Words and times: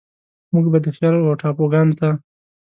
موږ 0.53 0.65
به 0.71 0.77
د 0.85 0.87
خيال 0.95 1.15
و 1.19 1.37
ټاپوګانوته، 1.41 2.09